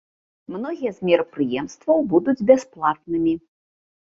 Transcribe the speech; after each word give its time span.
Многія 0.53 0.91
з 0.95 0.99
мерапрыемстваў 1.09 1.99
будуць 2.15 2.45
бясплатнымі. 2.53 3.33